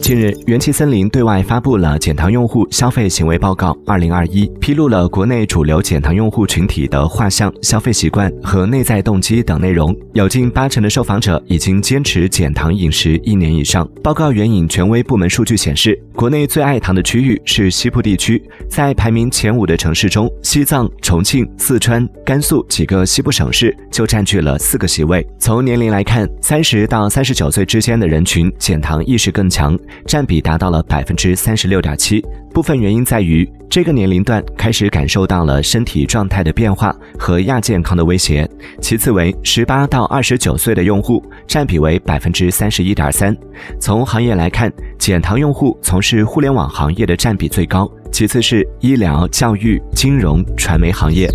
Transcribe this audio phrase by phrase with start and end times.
[0.00, 9.96] 近日，元气森林对外发布了减糖用户消费行为报告（二零二一），披露了国内主流减糖用户群体的画像、消费习惯和内在动机等内容。
[10.12, 13.88] 有近八成的受访者已经坚持减糖饮食一年以上。
[14.02, 25.24] 报告援引权威部门数据显示，国内最爱糖的区域是西部地区，在排名前五的城市中，西藏、重庆、四川、甘肃几个西部省市就占据了四个席位。
[25.38, 29.78] 从年龄来看，三十到三十九岁之间的人群减糖意识更更强。
[30.04, 38.46] 占比达到了百分之三十六点七，部分原因在于这个年龄段开始感受到了身体状态的变化和亚健康的威胁。
[38.82, 43.34] 其次为十八到二十九岁的用户，占比为百分之三十一点三。
[43.80, 51.26] 从行业来看，减糖用户从事互联网行业的占比最高，其次是医疗、教育、金融、传媒行业。